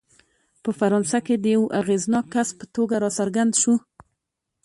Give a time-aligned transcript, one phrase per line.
[0.63, 3.75] په فرانسه کې د یوه اغېزناک کس په توګه راڅرګند شو.